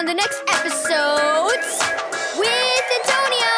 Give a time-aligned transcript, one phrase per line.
[0.00, 1.78] on the next episodes
[2.38, 3.56] with Antonio.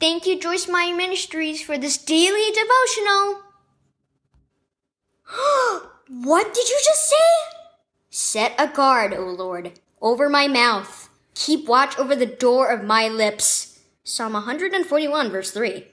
[0.00, 3.42] Thank you, Joyce Meyer Ministries, for this daily devotional.
[6.08, 7.14] what did you just say?
[8.10, 11.10] Set a guard, O Lord, over my mouth.
[11.36, 13.78] Keep watch over the door of my lips.
[14.02, 15.86] Psalm 141, verse 3.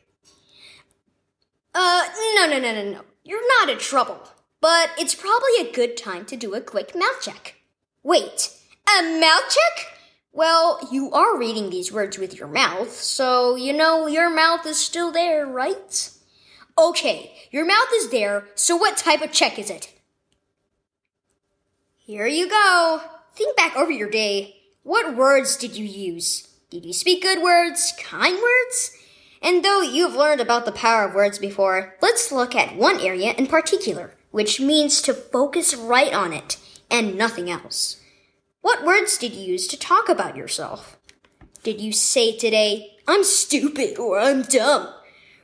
[1.76, 3.02] Uh, no, no, no, no, no.
[3.24, 4.20] You're not in trouble.
[4.62, 7.56] But it's probably a good time to do a quick mouth check.
[8.04, 8.52] Wait,
[8.88, 9.88] a mouth check?
[10.34, 14.78] Well, you are reading these words with your mouth, so you know your mouth is
[14.78, 16.12] still there, right?
[16.78, 19.94] Okay, your mouth is there, so what type of check is it?
[21.98, 23.02] Here you go.
[23.34, 24.58] Think back over your day.
[24.84, 26.48] What words did you use?
[26.70, 28.92] Did you speak good words, kind words?
[29.42, 33.34] And though you've learned about the power of words before, let's look at one area
[33.34, 36.58] in particular, which means to focus right on it
[36.92, 38.02] and nothing else.
[38.62, 40.98] What words did you use to talk about yourself?
[41.64, 44.94] Did you say today, I'm stupid or I'm dumb?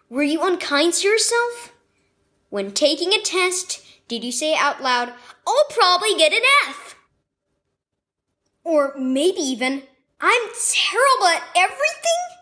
[0.09, 1.73] Were you unkind to yourself?
[2.49, 5.13] When taking a test, did you say out loud,
[5.47, 6.95] I'll probably get an F?
[8.63, 9.83] Or maybe even,
[10.19, 12.34] I'm terrible at everything?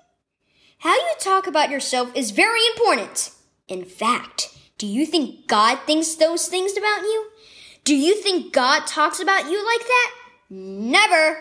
[0.84, 3.32] How you talk about yourself is very important.
[3.70, 7.28] In fact, do you think God thinks those things about you?
[7.86, 10.12] Do you think God talks about you like that?
[10.50, 11.38] Never.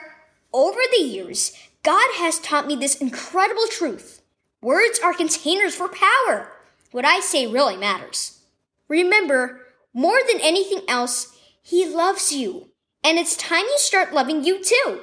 [0.52, 4.22] Over the years, God has taught me this incredible truth.
[4.60, 6.52] Words are containers for power.
[6.92, 8.44] What I say really matters.
[8.86, 9.62] Remember,
[9.92, 12.68] more than anything else, He loves you.
[13.02, 15.00] And it's time you start loving you too.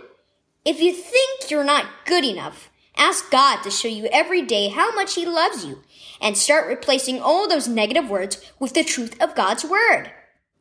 [0.64, 4.94] If you think you're not good enough, Ask God to show you every day how
[4.94, 5.84] much He loves you
[6.22, 10.12] and start replacing all those negative words with the truth of God's Word.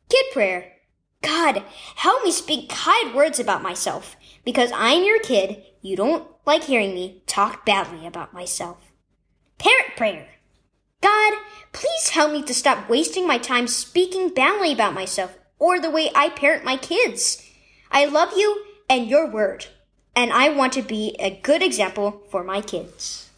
[0.09, 0.73] Kid prayer.
[1.21, 1.63] God,
[1.97, 5.63] help me speak kind words about myself because I'm your kid.
[5.81, 8.77] You don't like hearing me talk badly about myself.
[9.57, 10.27] Parent prayer.
[11.01, 11.33] God,
[11.73, 16.09] please help me to stop wasting my time speaking badly about myself or the way
[16.15, 17.45] I parent my kids.
[17.91, 19.67] I love you and your word
[20.19, 23.28] and I want to be a good example for my kids.